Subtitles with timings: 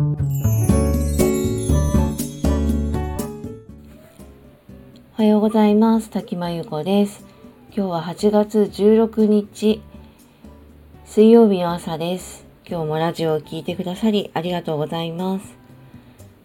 [0.00, 0.02] お
[5.12, 6.08] はようございます。
[6.08, 7.22] 滝真由子です。
[7.76, 9.82] 今日は8月16日
[11.04, 12.46] 水曜日の朝です。
[12.66, 15.54] 今日もラジオを聴いてくださりありがとうございます。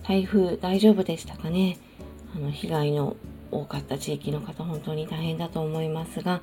[0.04, 1.78] 台風大丈夫でしたかね？
[2.36, 3.16] あの被害の
[3.52, 6.42] 多かった地域の方本当に大変だと思いますが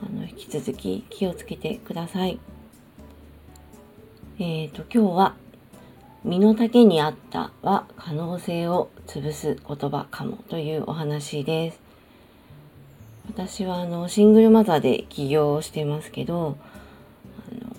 [0.00, 2.38] あの引き続き気をつけてください。
[4.38, 5.34] えっ、ー、と今日は
[6.24, 11.80] 身の丈にあったは可能性を潰す言葉かもというお話です。
[13.28, 16.56] 私はあのシングルマザーで起業をしてますけど
[17.50, 17.76] あの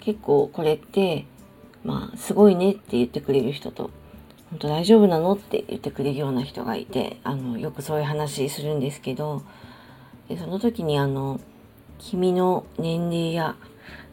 [0.00, 1.24] 結構これって
[1.82, 3.90] まあすごいねって言ってくれる人と
[4.50, 9.42] 本当大丈夫なのって言ってくれるような人がいてあのよくそういう話するんですけど
[10.28, 11.40] でその時にあの
[11.98, 13.56] 君の年齢や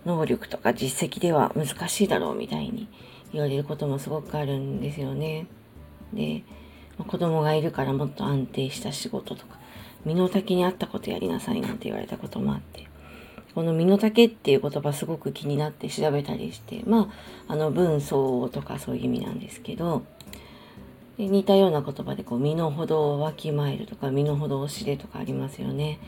[0.06, 2.88] 能力とか実績では難しいだろうみたいに
[3.34, 5.48] 言われることもすごくあるんですよね。
[6.14, 6.44] で、
[7.08, 9.58] 子供がいるからもっと安定した仕事とか、
[10.06, 12.88] 身の丈に合ったことやりなさいなんて言われたこともあって、
[13.54, 17.10] この身の丈っていう言葉すごく気になって調べたりして、ま
[17.48, 20.04] あ、あの文章とかそういう意味なんですけど、
[21.18, 26.00] で似たような言葉でこう身の程をわきまえるとか身の程を知れとかありますよね。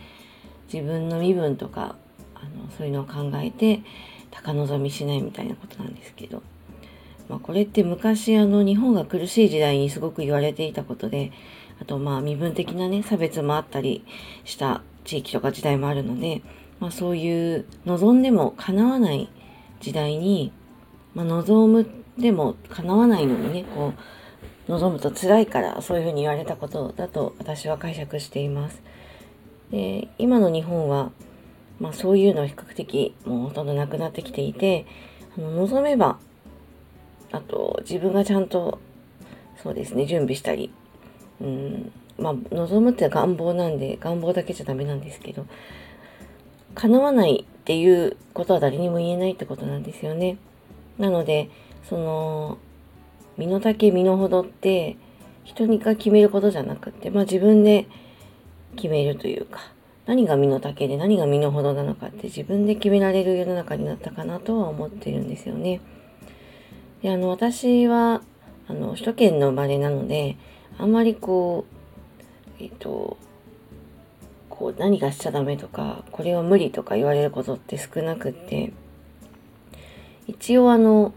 [0.71, 1.95] 自分の身分とか
[2.35, 3.81] あのそういうのを考えて
[4.31, 6.43] 高望みしないみたいなことなんですけど。
[7.29, 11.31] まあ、これって昔あの日本が苦しい時代にすごく言われていたことで
[11.81, 14.05] あとまあ身分的なね差別もあったり
[14.45, 16.41] した地域とか時代もあるので、
[16.79, 19.29] まあ、そういう望んでも叶わない
[19.79, 20.51] 時代に、
[21.13, 23.93] まあ、望むでも叶わないのにねこ
[24.67, 28.81] う望むと辛いからそういうふうに言われたことだと私は解釈しています。
[29.71, 31.11] で今の日本は、
[31.79, 34.85] まあ、そういうのは比較的もうほとんどなくなってきていて
[35.37, 36.19] あの望めば
[37.31, 38.79] あと自分がちゃんと
[39.61, 40.71] そうですね準備したり
[41.41, 45.45] うんまあ望むって願望なんで願望だけじゃダメなんですけど
[46.75, 50.37] 叶わないっていうことは誰にも言えないってことなんですよね。
[50.97, 51.49] なので
[51.89, 52.57] その
[53.37, 54.97] 身の丈身の程って
[55.43, 57.87] 人にが決めることじゃなくて、まあ、自分で
[58.75, 59.59] 決めるというか
[60.05, 65.81] 何が身の丈で何が身の程なのかって自分で決められる世の中になったかなとは思ってるんですよね。
[67.01, 68.21] であの私は
[68.67, 70.37] あの首都圏の生まれなので
[70.77, 71.65] あんまりこ
[72.59, 73.17] うえっ、と
[74.49, 78.73] こう何がしちゃダメとかこれは無理とか言われることって少なくって
[80.27, 81.13] 一応あの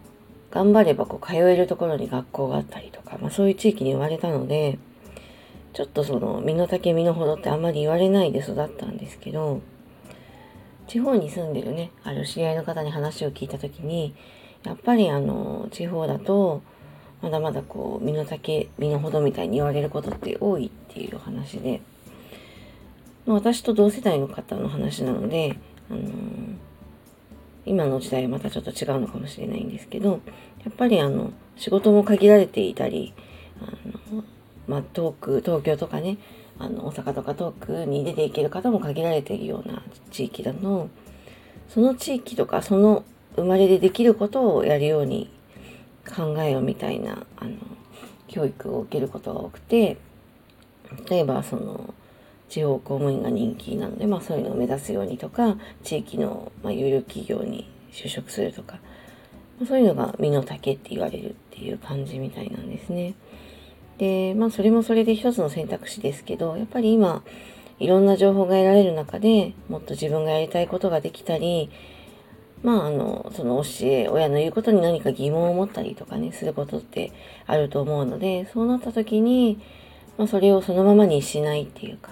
[0.50, 4.78] 頑張ればこう通えるところに学校があったりとか、まあ、そういう地域に生まれたので
[5.72, 9.60] ちょっとその身の丈身の程ってあんまり言われないで育ったんですけど
[10.88, 14.14] 地方に住んでるねある知り合いの方に話を聞いた時に
[14.64, 16.62] やっぱりあの地方だと
[17.22, 21.82] まだまだこう身の丈身の程みたいに言われることって多いっていう話で
[23.26, 25.56] 私と同世代の方の話なので、
[25.90, 26.00] あの
[27.66, 30.20] 今の時代はまたちょっと違うのかもしれないんですけど
[30.64, 33.12] やっぱりあの仕事も限られていたり
[33.60, 34.24] あの、
[34.66, 36.18] まあ、遠く東京とかね
[36.58, 40.88] あの大阪とか遠くに出ていける方も限られているような地域だと
[41.68, 43.04] その地域とかその
[43.36, 45.30] 生まれでできることをやるように
[46.08, 47.52] 考えようみたいなあの
[48.28, 49.98] 教育を受けることが多くて
[51.08, 51.94] 例えばその
[52.48, 58.78] 地方公務員が人気なので、まあ、そういうのを目指すようにとか地域の、まあ、有力企業に就職するとか、
[59.58, 63.14] まあ、そういうのが身の丈って言われるっていう感じみたいなんですね。
[63.98, 67.22] でまあそれもそれで一つの選択肢ですけどやっぱり今
[67.78, 71.70] いろんな情報が得られる中でもっと自分がやりたいことができたり
[72.62, 77.12] まあ、あの、その教え、親の言うことに何か疑問を持ったりとかね、することって
[77.46, 79.60] あると思うので、そうなった時に、
[80.18, 82.10] まあ、それをそのままにしないっていうか、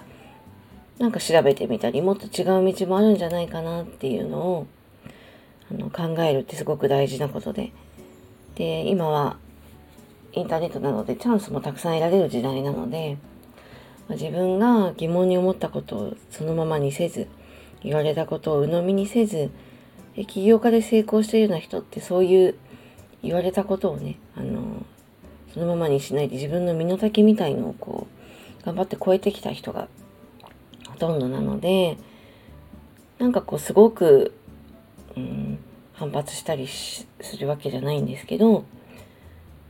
[0.97, 4.67] なんか調べてみたり、もっと違う道もあるんじゃないかなっていうのを、
[5.71, 7.71] あの、考えるってすごく大事なことで。
[8.55, 9.37] で、今は、
[10.33, 13.17] インターネットなのでチャンスもたくさん得られる時代なので、
[14.07, 17.27] まあ、自分が疑問に思ったことをそのままにせず、
[17.83, 19.51] 言われたことを鵜呑みにせず、
[20.19, 22.55] で起業家で成功してるような人ってそういう
[23.23, 24.85] 言われたことをねあの
[25.53, 28.05] そのままにしないで自分の身の丈みたいのをこ
[28.61, 29.87] う頑張って超えてきた人が
[30.89, 31.97] ほとんどなので
[33.17, 34.33] なんかこうすごく、
[35.15, 35.57] うん、
[35.93, 37.07] 反発したりす
[37.39, 38.65] るわけじゃないんですけど、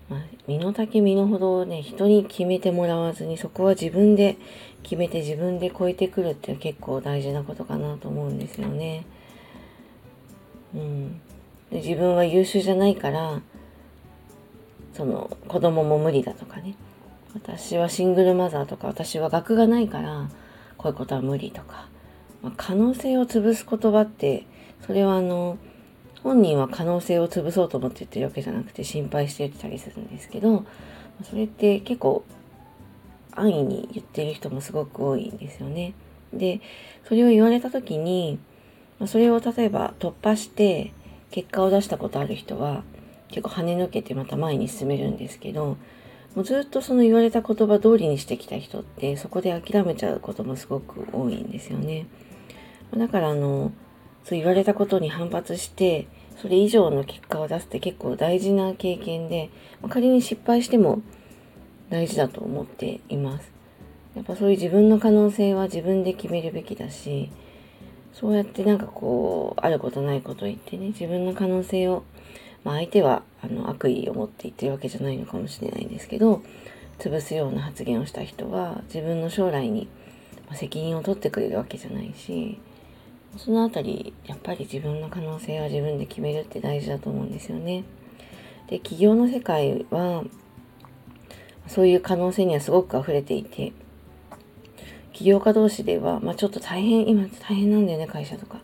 [0.10, 4.36] まあ、身の丈身の程をね人に決めてもらわずにそこは自分で
[4.82, 9.06] 決めて自分で超えてくるって結構大事なことかなと思うんですよね。
[10.74, 11.22] うん、
[11.72, 13.42] で自分は優秀じゃないから
[14.94, 16.76] その子供も無理だとかね。
[17.34, 20.30] 私はシングルマザーとか私は学がないから
[20.78, 21.88] こういうことは無理とか、
[22.42, 24.46] まあ、可能性を潰す言葉って
[24.86, 25.58] それはあの
[26.24, 30.66] 本人は可能性を潰そうと思って言ってるわけじゃなくて心配して言ってたりするんですけど
[31.24, 32.24] それって結構
[33.32, 35.94] 安易に言ってる人もすごく多いんですよね。
[36.34, 36.62] で
[37.08, 38.40] それを言われた時に
[39.08, 40.94] それを例えば突破して
[41.32, 42.84] 結果を出したことある人は
[43.30, 45.78] 結構跳ね抜けてまた前に進めるんですけど
[46.36, 52.08] もうずっとその言われた言葉通りにしてきた人ってそこで諦めちゃうこともすごく多いんですよね。
[52.96, 53.72] だからあの
[54.24, 56.08] そう言われたことに反発して
[56.42, 59.50] それ以上の結果を出すって結構大事な経験で、
[59.82, 61.02] ま仮に失敗しても
[61.90, 63.52] 大事だと思っています。
[64.16, 67.30] やっぱそういう自分の可能性は自分で決めるべきだし
[68.14, 72.04] そうやってなんかこうあることないこと言ってね自分の可能性を、
[72.64, 76.42] まあ、相手はあの悪意を持って言ってるわけじゃないのかもしれないんですけど
[76.98, 79.88] 潰すような発言をした人は自分の将来に
[80.54, 82.60] 責任を取ってくれるわけじゃないし
[83.38, 87.84] そのあたりやっぱり自分の可能性は自分で決めるって大事だと思うんですよね。
[88.68, 90.24] で企業の世界は
[91.68, 93.72] そういう可能性にはすごく溢れていて
[95.20, 98.62] 起業家同士では、まあ、ちょっと大変、今大変なんだよね、会社とか。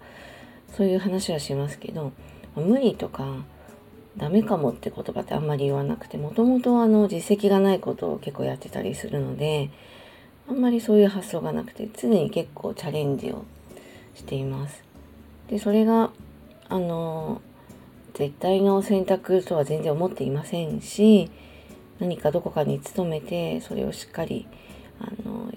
[0.71, 2.13] そういう話はしますけど、
[2.55, 3.43] 無理とか、
[4.15, 9.69] ダメかもって言葉ってあんまり言わなくて、もともとあの実績がないことを結構やってたりするので、
[10.47, 13.43] あんまりそういう発想がなくて、常に結構チャレンジを
[14.13, 14.81] しています。
[15.49, 16.11] で、それが、
[16.69, 17.41] あの、
[18.13, 21.29] 絶対の選択とは全然思っていませんし、
[21.99, 24.47] 何かどこかに勤めて、それをしっかり、
[25.01, 25.51] あの、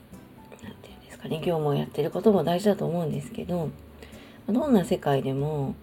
[1.18, 3.70] ですかね業務をやってることも大事だと思うんですけど
[4.46, 5.74] どんな世界でも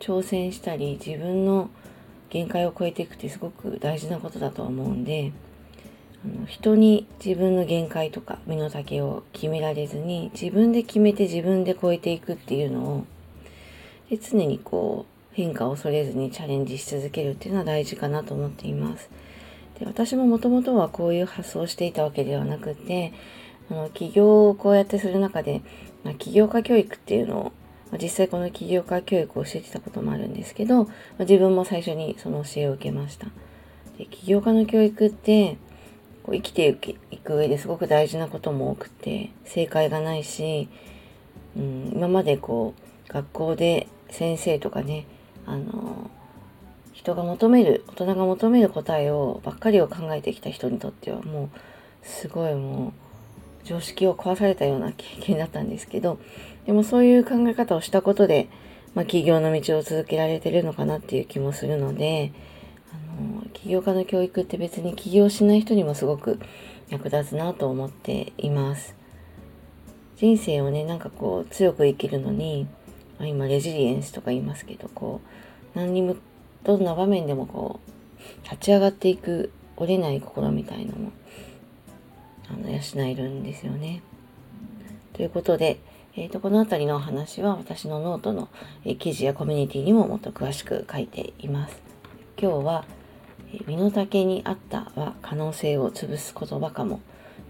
[0.00, 1.70] 挑戦したり自分の
[2.28, 5.32] 限界を超えていくってすごく大事なことだと思うんで
[6.46, 13.06] 人に自分の限界とか身の丈を決められずに自分で決めて自分で超えていくっていうのを
[14.10, 19.08] で常にこう変化を恐れずにチャレンジし続けるっていうのは大事かなと思っています。
[19.78, 23.14] で私ももともとはこういう発想をしていたわけではなくて
[23.70, 25.62] あの起業をこうやってする中で、
[26.04, 27.44] まあ、起業家教育っていうのを、
[27.90, 33.28] まあ、実際この起業家教育を教えてたこともあるんですけど、まあ、自分も最初にその教えを受けました。
[33.96, 35.58] で起業家の教育って
[36.22, 36.68] こう生きて
[37.10, 40.68] いく上ですごく大事なことも多くて正解がないし、
[41.56, 42.74] うん、今までこ
[43.08, 45.06] う学校で先生とかね
[45.46, 46.10] あの
[46.92, 53.09] 人が求める大人が求める答えをばっかりを考えてきた人にとってはもうすごいもう
[53.64, 56.18] 常識を壊されたような経験だったんですけど、
[56.66, 58.48] でもそういう考え方をしたことで、
[58.94, 62.32] まあ、起業の道を続けられてるのかなっていう気もするので、
[62.92, 66.40] あの、起業家の教育って別に起業しない人にもすごく
[66.88, 68.96] 役立つなと思っています。
[70.16, 72.66] 人生をね、なんかこう強く生きるのに、
[73.18, 75.20] まあ、今レジリエンスとか言いますけど、こ
[75.74, 76.16] う、何にも、
[76.64, 81.12] どんな場面でもこう、立ち上がっていく折れない心みたいのも
[82.50, 84.02] あの養えるんですよね。
[85.12, 85.80] ということで、
[86.16, 88.48] えーと、この辺りのお話は私のノートの、
[88.84, 91.80] え、記事やコミュニティにももっと詳しく書いています。
[92.40, 92.84] 今日は、
[93.66, 97.00] 身の丈にあったは可能性を潰す言葉かも。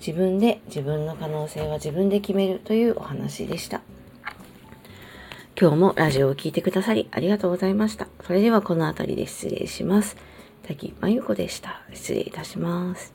[0.05, 3.83] 自分で自分の可能性は自分で決めるというお話でした。
[5.61, 8.09] 今日もラジオを聴いてくださりありがとうございました。
[8.27, 10.17] それではこの辺りで失礼します。
[10.63, 11.83] 滝真由子でした。
[11.93, 13.13] 失礼いたします。